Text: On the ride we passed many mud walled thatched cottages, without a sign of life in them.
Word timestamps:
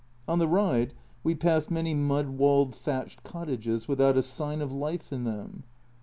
On 0.27 0.39
the 0.39 0.47
ride 0.47 0.95
we 1.23 1.35
passed 1.35 1.69
many 1.69 1.93
mud 1.93 2.29
walled 2.29 2.73
thatched 2.73 3.21
cottages, 3.21 3.87
without 3.87 4.17
a 4.17 4.23
sign 4.23 4.59
of 4.59 4.73
life 4.73 5.13
in 5.13 5.25
them. 5.25 5.63